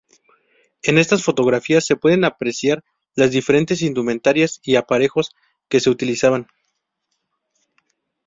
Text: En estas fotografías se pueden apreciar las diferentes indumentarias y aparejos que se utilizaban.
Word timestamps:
En 0.81 0.97
estas 0.97 1.23
fotografías 1.23 1.85
se 1.85 1.95
pueden 1.95 2.25
apreciar 2.25 2.83
las 3.13 3.29
diferentes 3.29 3.83
indumentarias 3.83 4.59
y 4.63 4.75
aparejos 4.75 5.35
que 5.69 5.79
se 5.79 5.91
utilizaban. 5.91 6.47